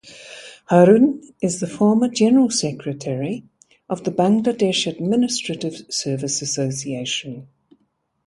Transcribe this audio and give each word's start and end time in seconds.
Harun 0.69 1.21
is 1.43 1.59
the 1.59 1.67
former 1.67 2.07
General 2.07 2.49
Secretary 2.49 3.43
of 3.87 4.03
the 4.03 4.09
Bangladesh 4.09 4.87
Administrative 4.91 5.93
Service 5.93 6.41
Association. 6.41 7.47